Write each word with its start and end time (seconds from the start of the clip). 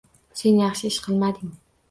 Sen 0.39 0.55
yaxshi 0.61 0.91
ish 0.93 0.99
qilmading 1.05 1.55